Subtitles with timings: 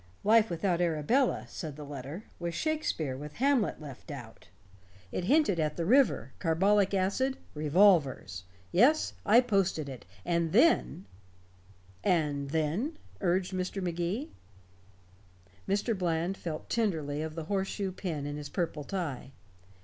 [0.23, 4.47] Life without Arabella, said the letter, was Shakespeare with Hamlet left out.
[5.11, 8.43] It hinted at the river, carbolic acid, revolvers.
[8.71, 10.07] Yes, I posted it.
[10.25, 11.05] And then"
[12.23, 13.79] "And then," urged Mr.
[13.79, 14.31] Magee.
[15.69, 15.95] Mr.
[15.95, 19.33] Bland felt tenderly of the horseshoe pin in his purple tie.